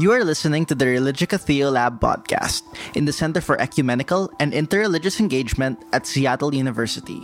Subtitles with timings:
[0.00, 2.62] You are listening to the Religica Theolab podcast
[2.96, 7.20] in the Center for Ecumenical and Interreligious Engagement at Seattle University.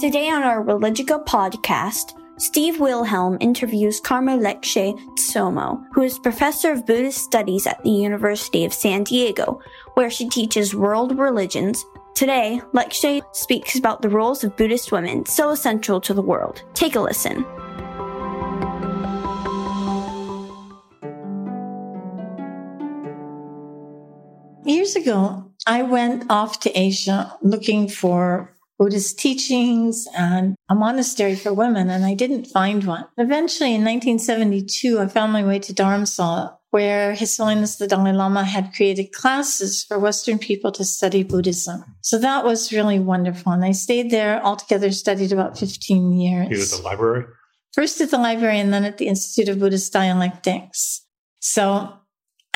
[0.00, 6.86] Today on our Religica podcast, Steve Wilhelm interviews Karma Lekshe Tsomo, who is professor of
[6.86, 9.60] Buddhist studies at the University of San Diego,
[9.96, 11.84] where she teaches world religions.
[12.14, 16.62] Today, Lekshe speaks about the roles of Buddhist women so essential to the world.
[16.72, 17.44] Take a listen.
[24.66, 31.54] Years ago, I went off to Asia looking for Buddhist teachings and a monastery for
[31.54, 33.06] women, and I didn't find one.
[33.16, 38.42] Eventually, in 1972, I found my way to Dharamsala, where His Holiness the Dalai Lama
[38.42, 41.84] had created classes for Western people to study Buddhism.
[42.00, 43.52] So that was really wonderful.
[43.52, 46.48] And I stayed there altogether, studied about 15 years.
[46.50, 47.24] You at the library?
[47.72, 51.02] First at the library and then at the Institute of Buddhist Dialectics.
[51.38, 51.92] So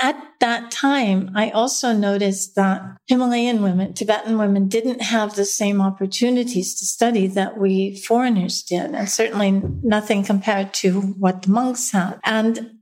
[0.00, 5.80] at that time, I also noticed that Himalayan women, Tibetan women didn't have the same
[5.80, 11.90] opportunities to study that we foreigners did, and certainly nothing compared to what the monks
[11.90, 12.18] had.
[12.24, 12.78] And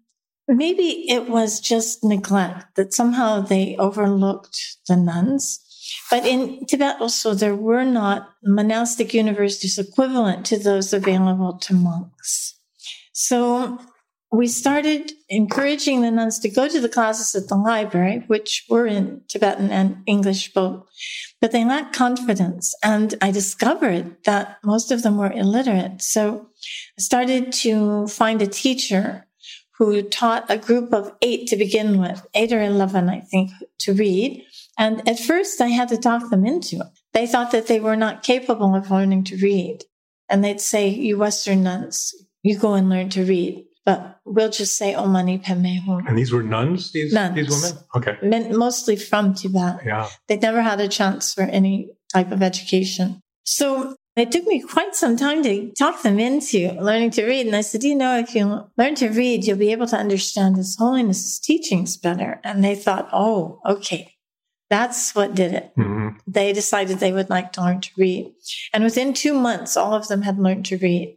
[0.47, 5.61] maybe it was just neglect that somehow they overlooked the nuns.
[6.11, 12.55] But in Tibet also, there were not monastic universities equivalent to those available to monks.
[13.13, 13.79] So
[14.31, 18.87] we started encouraging the nuns to go to the classes at the library, which were
[18.87, 20.87] in Tibetan and English both,
[21.41, 22.75] but they lacked confidence.
[22.85, 26.03] And I discovered that most of them were illiterate.
[26.03, 26.51] So
[26.99, 29.27] I started to find a teacher
[29.79, 33.95] who taught a group of eight to begin with, eight or 11, I think, to
[33.95, 34.45] read.
[34.77, 36.87] And at first I had to talk them into it.
[37.15, 39.85] They thought that they were not capable of learning to read.
[40.29, 42.13] And they'd say, you Western nuns,
[42.43, 46.07] you go and learn to read but we'll just say Om Mani Padme Hum.
[46.07, 47.35] And these were nuns, these, nuns.
[47.35, 47.79] these women?
[47.97, 48.19] Okay.
[48.23, 49.81] Men, mostly from Tibet.
[49.83, 50.07] Yeah.
[50.27, 53.23] They'd never had a chance for any type of education.
[53.45, 57.47] So it took me quite some time to talk them into learning to read.
[57.47, 60.57] And I said, you know, if you learn to read, you'll be able to understand
[60.59, 62.43] His Holiness's teachings better.
[62.45, 64.17] And they thought, oh, okay.
[64.69, 65.73] That's what did it.
[65.79, 66.19] Mm-hmm.
[66.27, 68.35] They decided they would like to learn to read.
[68.75, 71.17] And within two months, all of them had learned to read.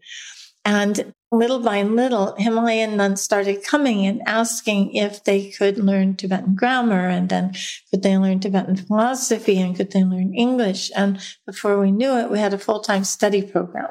[0.64, 6.56] And little by little, Himalayan nuns started coming and asking if they could learn Tibetan
[6.56, 7.54] grammar and then
[7.90, 10.92] could they learn Tibetan philosophy and could they learn English?
[10.96, 13.90] And before we knew it, we had a full-time study program.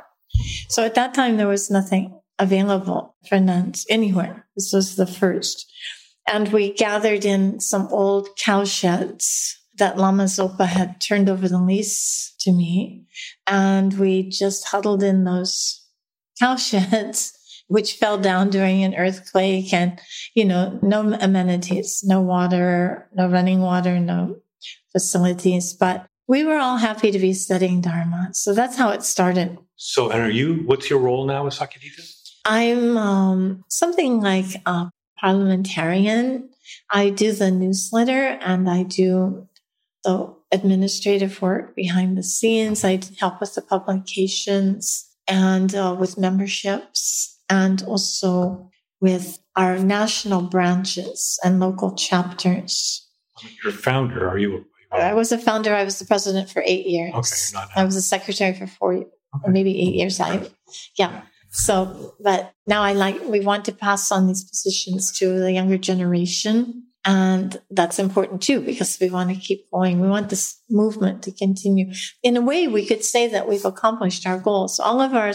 [0.69, 4.47] So at that time, there was nothing available for nuns anywhere.
[4.54, 5.70] This was the first.
[6.30, 12.34] And we gathered in some old cowsheds that Lama Zopa had turned over the lease
[12.41, 13.06] to me.
[13.47, 15.80] And we just huddled in those
[16.41, 17.33] cow sheds,
[17.69, 20.01] which fell down during an earthquake and,
[20.34, 24.37] you know, no amenities, no water, no running water, no
[24.91, 25.73] facilities.
[25.73, 28.31] But we were all happy to be studying Dharma.
[28.33, 29.59] So that's how it started.
[29.77, 32.17] So, and are you, what's your role now with Sakyadhita?
[32.45, 36.49] I'm um, something like a parliamentarian.
[36.91, 39.49] I do the newsletter and I do
[40.05, 42.84] the administrative work behind the scenes.
[42.84, 48.70] I help with the publications and uh, with memberships and also
[49.00, 53.08] with our national branches and local chapters.
[53.62, 54.66] You're a founder, are you?
[54.92, 55.74] I was a founder.
[55.74, 57.14] I was the president for eight years.
[57.14, 59.06] Okay, I was a secretary for four, okay.
[59.44, 60.20] or maybe eight years.
[60.20, 60.48] I,
[60.98, 61.22] yeah.
[61.50, 65.78] So, but now I like, we want to pass on these positions to the younger
[65.78, 66.84] generation.
[67.05, 70.00] And that's important too, because we want to keep going.
[70.00, 71.93] We want this movement to continue.
[72.22, 74.78] In a way, we could say that we've accomplished our goals.
[74.78, 75.33] All of our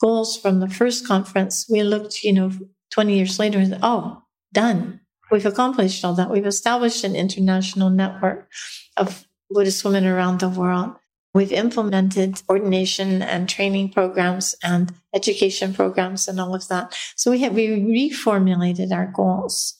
[0.00, 2.52] goals from the first conference, we looked, you know,
[2.90, 5.00] 20 years later and oh, done.
[5.30, 6.30] We've accomplished all that.
[6.30, 8.50] We've established an international network
[8.96, 10.92] of Buddhist women around the world.
[11.34, 16.96] We've implemented ordination and training programs and education programs and all of that.
[17.16, 19.77] So we have, we reformulated our goals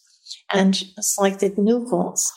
[0.52, 2.32] and selected new goals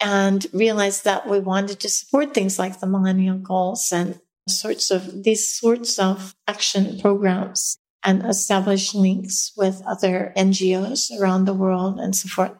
[0.00, 5.24] and realized that we wanted to support things like the millennial goals and sorts of
[5.24, 12.14] these sorts of action programs and establish links with other NGOs around the world and
[12.14, 12.52] so forth.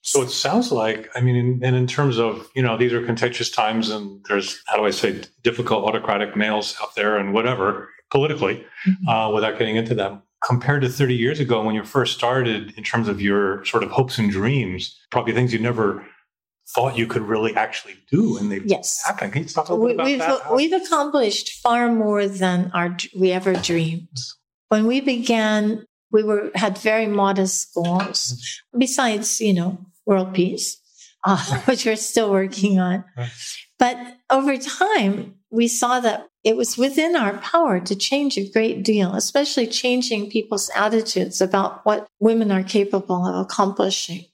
[0.00, 3.04] So it sounds like, I mean, in, and in terms of, you know, these are
[3.04, 7.88] contentious times and there's, how do I say, difficult autocratic males out there and whatever
[8.10, 9.08] politically, mm-hmm.
[9.08, 12.84] uh, without getting into them compared to 30 years ago when you first started in
[12.84, 16.06] terms of your sort of hopes and dreams, probably things you never
[16.74, 19.02] thought you could really actually do and they've yes.
[19.06, 19.32] happened.
[19.32, 20.54] Can you talk a little bit about we've, that?
[20.54, 24.16] We've accomplished far more than our we ever dreamed.
[24.68, 28.40] When we began we were had very modest goals.
[28.78, 30.80] Besides, you know, world peace,
[31.24, 33.04] uh, which we're still working on.
[33.80, 33.98] But
[34.30, 39.14] over time, we saw that it was within our power to change a great deal,
[39.14, 44.26] especially changing people's attitudes about what women are capable of accomplishing.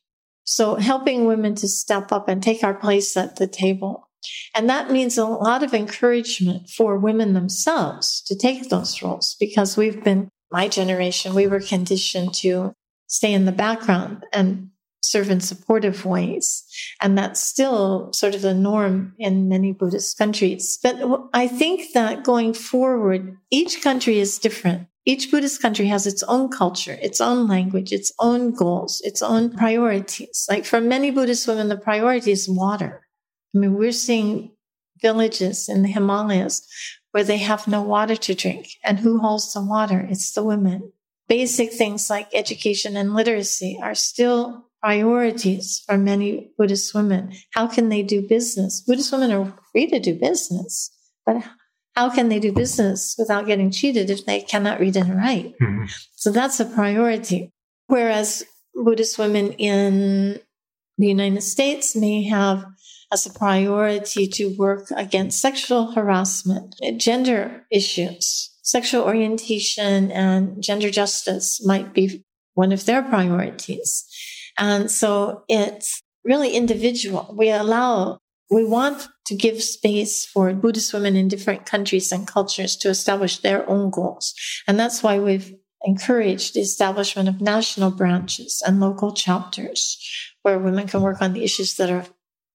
[0.44, 4.08] So helping women to step up and take our place at the table.
[4.56, 9.76] And that means a lot of encouragement for women themselves to take those roles because
[9.76, 12.72] we've been, my generation, we were conditioned to
[13.06, 14.69] stay in the background and
[15.00, 16.64] serve in supportive ways.
[17.00, 20.78] And that's still sort of the norm in many Buddhist countries.
[20.82, 20.96] But
[21.32, 24.88] I think that going forward, each country is different.
[25.06, 29.56] Each Buddhist country has its own culture, its own language, its own goals, its own
[29.56, 30.46] priorities.
[30.48, 33.06] Like for many Buddhist women, the priority is water.
[33.54, 34.52] I mean, we're seeing
[35.00, 36.66] villages in the Himalayas
[37.12, 38.68] where they have no water to drink.
[38.84, 40.06] And who holds the water?
[40.08, 40.92] It's the women.
[41.28, 47.32] Basic things like education and literacy are still priorities for many Buddhist women.
[47.52, 48.82] How can they do business?
[48.86, 50.90] Buddhist women are free to do business,
[51.26, 51.42] but
[51.94, 55.54] how can they do business without getting cheated if they cannot read and write?
[55.60, 55.84] Mm-hmm.
[56.14, 57.52] So that's a priority.
[57.86, 58.44] Whereas
[58.74, 60.40] Buddhist women in
[60.98, 62.64] the United States may have
[63.12, 71.64] as a priority to work against sexual harassment, gender issues, sexual orientation and gender justice
[71.66, 72.24] might be
[72.54, 74.06] one of their priorities.
[74.60, 77.34] And so it's really individual.
[77.36, 78.18] We allow,
[78.50, 83.38] we want to give space for Buddhist women in different countries and cultures to establish
[83.38, 84.34] their own goals.
[84.68, 85.54] And that's why we've
[85.84, 89.98] encouraged the establishment of national branches and local chapters
[90.42, 92.12] where women can work on the issues that are of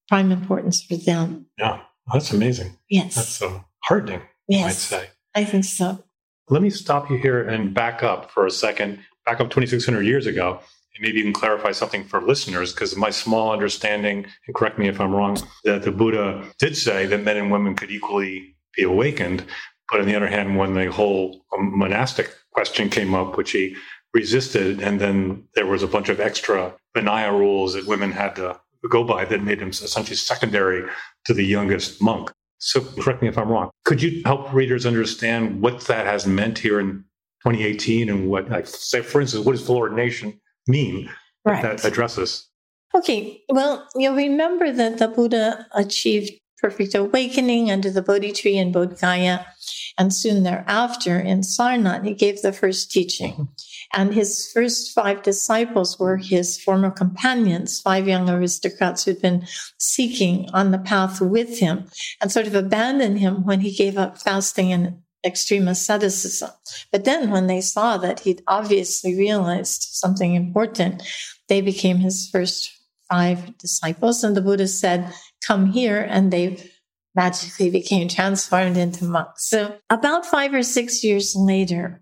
[0.08, 1.48] prime importance for them.
[1.58, 1.82] Yeah,
[2.14, 2.78] that's amazing.
[2.90, 3.16] Yes.
[3.16, 5.10] That's so heartening, yes, I'd say.
[5.34, 6.04] I think so.
[6.50, 10.28] Let me stop you here and back up for a second, back up 2,600 years
[10.28, 10.60] ago
[11.00, 15.14] maybe can clarify something for listeners because my small understanding and correct me if i'm
[15.14, 19.46] wrong that the buddha did say that men and women could equally be awakened.
[19.92, 23.76] But on the other hand when the whole um, monastic question came up which he
[24.14, 28.60] resisted and then there was a bunch of extra vinaya rules that women had to
[28.90, 30.88] go by that made him essentially secondary
[31.26, 32.32] to the youngest monk.
[32.60, 33.70] So correct me if i'm wrong.
[33.84, 37.04] Could you help readers understand what that has meant here in
[37.44, 41.10] 2018 and what like say for instance what is full ordination mean
[41.44, 41.62] right.
[41.62, 42.48] that addresses.
[42.94, 46.32] Okay, well, you'll remember that the Buddha achieved
[46.62, 49.46] perfect awakening under the Bodhi tree in Bodh Gaya.
[49.98, 53.48] And soon thereafter in Sarnath, he gave the first teaching.
[53.94, 59.46] And his first five disciples were his former companions, five young aristocrats who'd been
[59.78, 61.86] seeking on the path with him
[62.22, 66.52] and sort of abandoned him when he gave up fasting and extreme asceticism.
[66.92, 71.04] But then when they saw that he'd obviously realized something important,
[71.48, 72.72] they became his first
[73.10, 74.24] five disciples.
[74.24, 75.12] And the Buddha said,
[75.46, 76.08] come here.
[76.10, 76.58] And they
[77.16, 79.50] magically became transformed into monks.
[79.50, 82.02] So about five or six years later,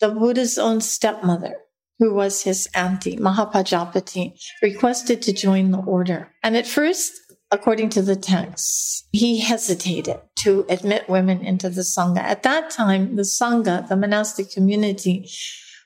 [0.00, 1.56] the Buddha's own stepmother,
[1.98, 6.32] who was his auntie, Mahapajapati, requested to join the order.
[6.42, 7.12] And at first,
[7.50, 12.18] according to the text, he hesitated to admit women into the Sangha.
[12.18, 15.30] At that time, the Sangha, the monastic community,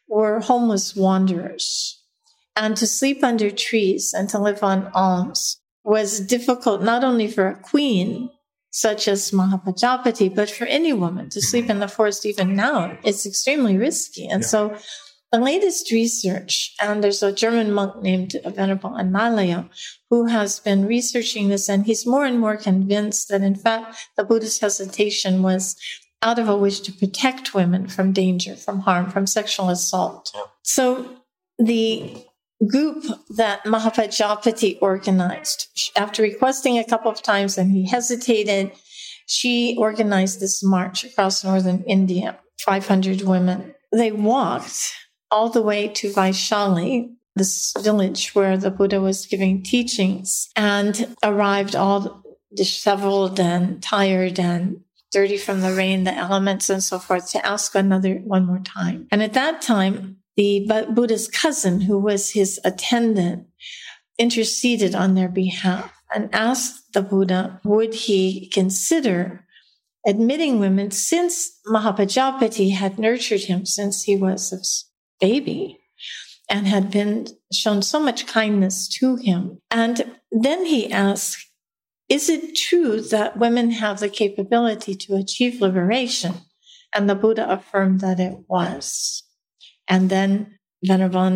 [0.09, 2.03] were homeless wanderers.
[2.57, 7.47] And to sleep under trees and to live on alms was difficult not only for
[7.47, 8.31] a queen,
[8.71, 13.27] such as Mahapajapati, but for any woman to sleep in the forest even now, it's
[13.27, 14.29] extremely risky.
[14.29, 14.49] And yeah.
[14.49, 14.77] so
[15.33, 19.69] the latest research, and there's a German monk named Venerable Analayo
[20.09, 24.25] who has been researching this, and he's more and more convinced that in fact the
[24.25, 25.77] Buddhist hesitation was
[26.23, 30.31] out of a wish to protect women from danger, from harm, from sexual assault.
[30.35, 30.43] Yeah.
[30.63, 31.17] So
[31.59, 32.25] the
[32.67, 33.05] group
[33.37, 38.73] that Mahapajapati organized, after requesting a couple of times and he hesitated,
[39.27, 43.75] she organized this march across northern India, 500 women.
[43.93, 44.93] They walked
[45.31, 51.77] all the way to Vaishali, this village where the Buddha was giving teachings, and arrived
[51.77, 52.23] all
[52.55, 54.81] disheveled and tired and
[55.13, 59.07] dirty from the rain, the elements, and so forth, to ask another one more time.
[59.11, 63.47] And at that time, the Buddha's cousin, who was his attendant,
[64.19, 69.45] interceded on their behalf and asked the Buddha, would he consider
[70.07, 74.87] admitting women since Mahapajapati had nurtured him since he was
[75.21, 75.79] baby
[76.49, 79.59] and had been shown so much kindness to him.
[79.71, 81.47] And then he asked,
[82.09, 86.35] is it true that women have the capability to achieve liberation?
[86.93, 89.23] And the Buddha affirmed that it was.
[89.87, 91.31] And then Venerable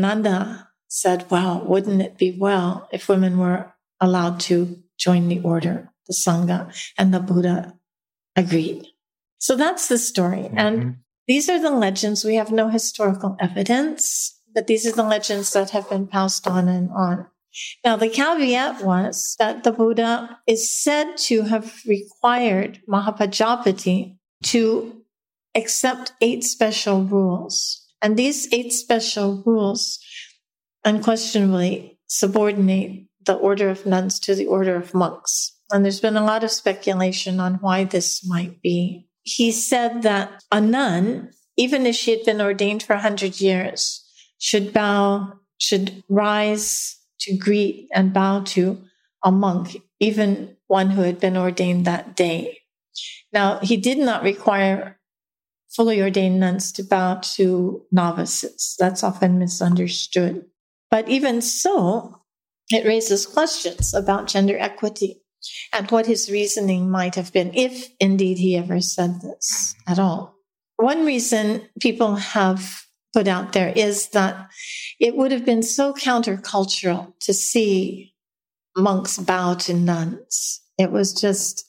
[0.88, 6.12] said, well, wouldn't it be well if women were allowed to join the order, the
[6.12, 6.74] Sangha?
[6.98, 7.78] And the Buddha
[8.34, 8.88] agreed.
[9.38, 10.38] So that's the story.
[10.38, 10.58] Mm-hmm.
[10.58, 12.24] And these are the legends.
[12.24, 16.68] We have no historical evidence, but these are the legends that have been passed on
[16.68, 17.26] and on.
[17.84, 25.02] Now, the caveat was that the Buddha is said to have required Mahapajapati to
[25.54, 27.86] accept eight special rules.
[28.02, 29.98] And these eight special rules
[30.84, 35.56] unquestionably subordinate the order of nuns to the order of monks.
[35.70, 39.08] And there's been a lot of speculation on why this might be.
[39.24, 44.04] He said that a nun, even if she had been ordained for 100 years,
[44.38, 48.84] should bow, should rise to greet and bow to
[49.24, 52.58] a monk, even one who had been ordained that day.
[53.32, 55.00] Now, he did not require
[55.74, 58.76] fully ordained nuns to bow to novices.
[58.78, 60.44] That's often misunderstood.
[60.90, 62.20] But even so,
[62.70, 65.23] it raises questions about gender equity
[65.72, 70.34] and what his reasoning might have been, if indeed he ever said this at all.
[70.76, 74.50] One reason people have put out there is that
[74.98, 78.12] it would have been so countercultural to see
[78.76, 80.60] monks bow to nuns.
[80.78, 81.64] It was just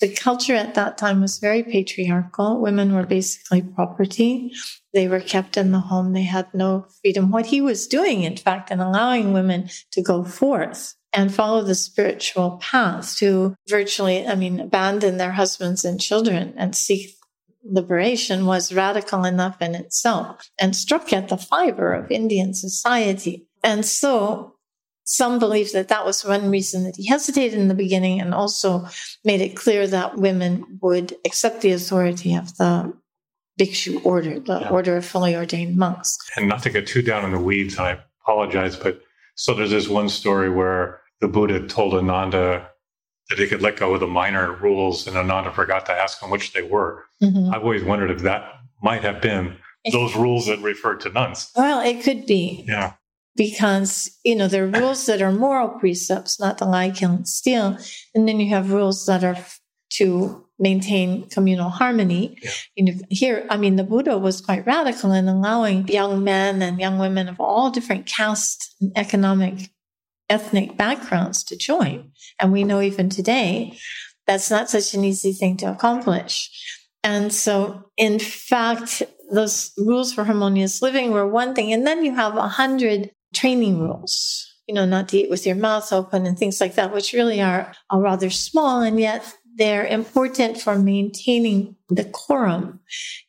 [0.00, 2.60] the culture at that time was very patriarchal.
[2.60, 4.52] Women were basically property.
[4.92, 6.12] They were kept in the home.
[6.12, 7.30] They had no freedom.
[7.30, 11.74] What he was doing, in fact, in allowing women to go forth and follow the
[11.74, 17.14] spiritual path to virtually, I mean, abandon their husbands and children and seek
[17.64, 23.46] liberation was radical enough in itself and struck at the fiber of Indian society.
[23.62, 24.56] And so
[25.04, 28.86] some believe that that was one reason that he hesitated in the beginning and also
[29.24, 32.92] made it clear that women would accept the authority of the
[33.60, 34.68] bhikshu order, the yeah.
[34.70, 36.16] order of fully ordained monks.
[36.36, 39.02] And not to get too down in the weeds, and I apologize, but
[39.34, 42.68] so there's this one story where the Buddha told Ananda
[43.30, 46.28] that he could let go of the minor rules, and Ananda forgot to ask him
[46.28, 47.04] which they were.
[47.22, 47.54] Mm-hmm.
[47.54, 48.42] I've always wondered if that
[48.82, 49.56] might have been
[49.90, 51.50] those rules that referred to nuns.
[51.56, 52.66] Well, it could be.
[52.68, 52.92] Yeah
[53.34, 57.26] because you know there are rules that are moral precepts, not the lie, kill, and
[57.26, 57.78] steal,
[58.14, 59.38] and then you have rules that are
[59.90, 62.38] to maintain communal harmony.
[62.42, 62.50] Yeah.
[62.76, 66.80] You know, here, I mean, the Buddha was quite radical in allowing young men and
[66.80, 69.70] young women of all different caste and economic,
[70.28, 73.78] ethnic backgrounds to join, and we know even today
[74.26, 76.50] that's not such an easy thing to accomplish.
[77.04, 79.02] And so, in fact,
[79.32, 81.72] those rules for harmonious living were one thing.
[81.72, 85.56] And then you have a hundred training rules, you know, not to eat with your
[85.56, 89.24] mouth open and things like that, which really are, are rather small and yet
[89.54, 92.80] they're important for maintaining decorum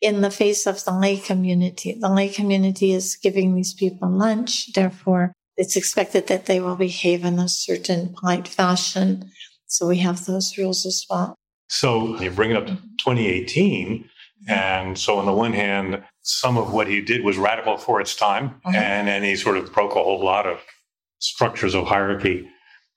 [0.02, 1.98] in the face of the lay community.
[2.00, 4.72] The lay community is giving these people lunch.
[4.74, 9.32] Therefore, it's expected that they will behave in a certain polite fashion.
[9.68, 11.36] So we have those rules as well.
[11.70, 14.10] So you bring it up to 2018.
[14.48, 18.16] And so, on the one hand, some of what he did was radical for its
[18.16, 18.78] time, uh-huh.
[18.78, 20.60] and then he sort of broke a whole lot of
[21.20, 22.40] structures of hierarchy.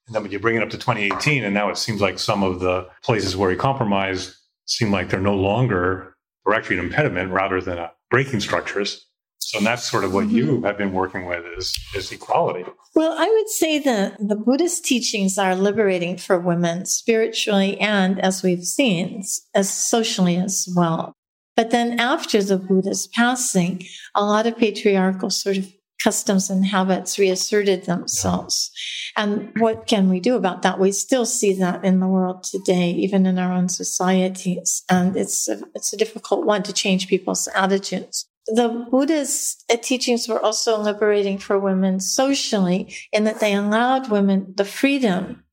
[0.07, 2.43] And then when you bring it up to 2018, and now it seems like some
[2.43, 4.35] of the places where he compromised
[4.65, 9.05] seem like they're no longer, or actually an impediment rather than a breaking structures.
[9.47, 10.35] So that's sort of what mm-hmm.
[10.35, 12.65] you have been working with is, is equality.
[12.95, 18.43] Well, I would say that the Buddhist teachings are liberating for women spiritually and, as
[18.43, 19.23] we've seen,
[19.55, 21.13] as socially as well.
[21.55, 25.73] But then after the Buddha's passing, a lot of patriarchal sort of
[26.03, 28.69] customs and habits reasserted themselves.
[29.15, 30.77] And what can we do about that?
[30.77, 34.83] We still see that in the world today, even in our own societies.
[34.89, 38.27] And it's a, it's a difficult one to change people's attitudes.
[38.47, 44.65] The Buddha's teachings were also liberating for women socially in that they allowed women the
[44.65, 45.43] freedom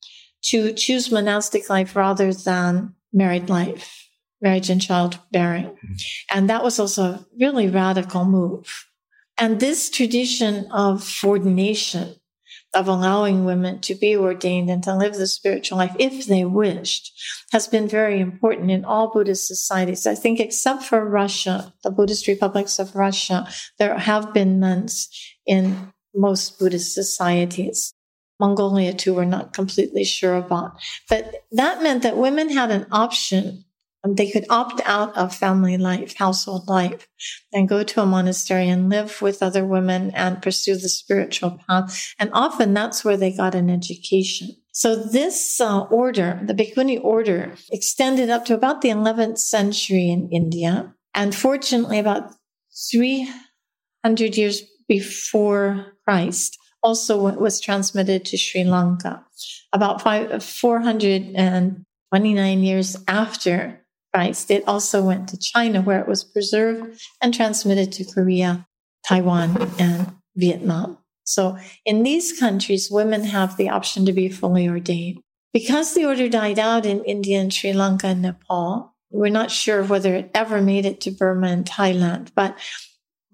[0.47, 4.05] to choose monastic life rather than married life
[4.45, 5.65] marriage and childbearing.
[5.65, 5.95] Mm-hmm.
[6.31, 8.87] And that was also a really radical move.
[9.39, 12.15] And this tradition of ordination,
[12.75, 17.13] of allowing women to be ordained and to live the spiritual life if they wished,
[17.53, 20.07] has been very important in all Buddhist societies.
[20.07, 23.47] I think, except for Russia, the Buddhist republics of Russia,
[23.79, 25.09] there have been nuns
[25.47, 27.93] in most Buddhist societies.
[28.41, 30.73] Mongolia, too, we're not completely sure about.
[31.09, 33.65] But that meant that women had an option
[34.07, 37.09] they could opt out of family life, household life,
[37.53, 42.13] and go to a monastery and live with other women and pursue the spiritual path.
[42.19, 44.51] And often that's where they got an education.
[44.73, 50.29] So this uh, order, the Bhikkhuni order, extended up to about the 11th century in
[50.31, 50.93] India.
[51.15, 52.33] And fortunately, about
[52.91, 59.25] 300 years before Christ also was transmitted to Sri Lanka.
[59.73, 63.84] About five, 429 years after
[64.15, 68.65] Christ, it also went to China where it was preserved and transmitted to Korea,
[69.07, 70.99] Taiwan, and Vietnam.
[71.25, 75.19] So in these countries, women have the option to be fully ordained.
[75.53, 79.83] Because the order died out in India and Sri Lanka and Nepal, we're not sure
[79.83, 82.57] whether it ever made it to Burma and Thailand, but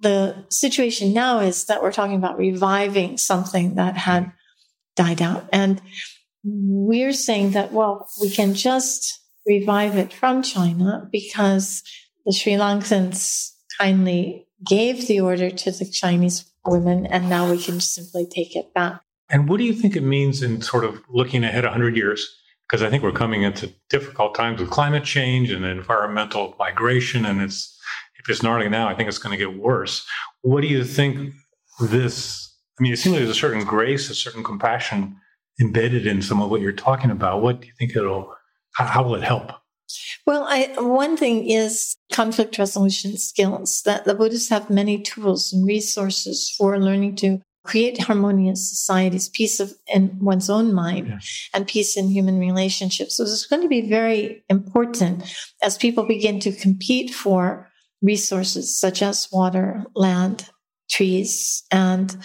[0.01, 4.33] the situation now is that we're talking about reviving something that had
[4.97, 5.47] died out.
[5.53, 5.81] And
[6.43, 11.83] we're saying that, well, we can just revive it from China because
[12.27, 17.81] the Sri Lankans kindly gave the order to the Chinese women, and now we can
[17.81, 19.01] simply take it back.
[19.31, 22.37] And what do you think it means in sort of looking ahead 100 years?
[22.69, 27.41] Because I think we're coming into difficult times with climate change and environmental migration, and
[27.41, 27.77] it's
[28.19, 30.07] if it's gnarly now, I think it's going to get worse.
[30.43, 31.33] What do you think
[31.81, 32.55] this?
[32.79, 35.17] I mean, it seems like there's a certain grace, a certain compassion
[35.61, 37.43] embedded in some of what you're talking about.
[37.43, 38.35] What do you think it'll?
[38.73, 39.53] How, how will it help?
[40.27, 43.83] Well, I, one thing is conflict resolution skills.
[43.83, 49.61] That the Buddhists have many tools and resources for learning to create harmonious societies, peace
[49.61, 51.19] of in one's own mind, yeah.
[51.55, 53.17] and peace in human relationships.
[53.17, 55.25] So it's going to be very important
[55.63, 57.69] as people begin to compete for
[58.03, 60.49] resources such as water, land,
[60.91, 62.17] trees, and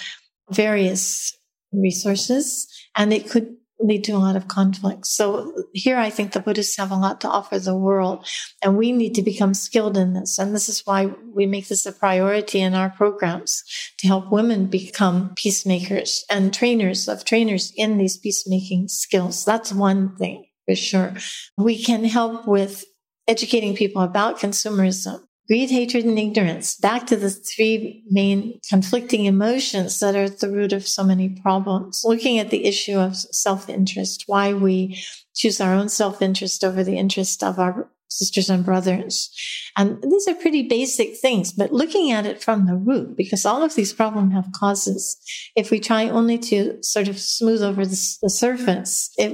[0.52, 1.38] various
[1.74, 2.68] resources.
[2.96, 5.06] And it could lead to a lot of conflict.
[5.06, 8.26] So here I think the Buddhists have a lot to offer the world
[8.64, 10.40] and we need to become skilled in this.
[10.40, 13.64] And this is why we make this a priority in our programs
[14.00, 19.44] to help women become peacemakers and trainers of trainers in these peacemaking skills.
[19.44, 21.14] That's one thing for sure.
[21.58, 22.86] We can help with
[23.28, 26.76] educating people about consumerism greed, hatred, and ignorance.
[26.76, 31.30] Back to the three main conflicting emotions that are at the root of so many
[31.30, 32.02] problems.
[32.04, 35.02] Looking at the issue of self-interest, why we
[35.34, 39.30] choose our own self-interest over the interest of our sisters and brothers.
[39.76, 43.62] And these are pretty basic things, but looking at it from the root, because all
[43.62, 45.18] of these problems have causes.
[45.56, 49.34] If we try only to sort of smooth over the, the surface, it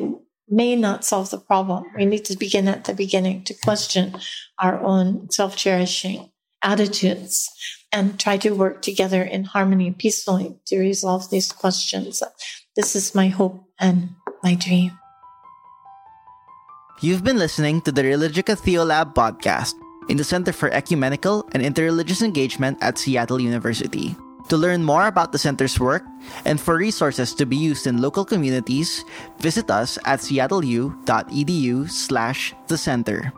[0.51, 1.85] may not solve the problem.
[1.95, 4.15] We need to begin at the beginning to question
[4.59, 6.29] our own self cherishing
[6.61, 7.49] attitudes
[7.91, 12.21] and try to work together in harmony peacefully to resolve these questions.
[12.75, 14.91] This is my hope and my dream.
[17.01, 19.73] You've been listening to the Religica Theolab podcast
[20.07, 24.15] in the Center for Ecumenical and Interreligious Engagement at Seattle University.
[24.51, 26.03] To learn more about the center's work
[26.43, 29.05] and for resources to be used in local communities,
[29.39, 33.31] visit us at seattleu.edu slash the center.